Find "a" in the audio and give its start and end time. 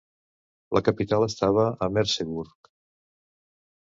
1.87-1.91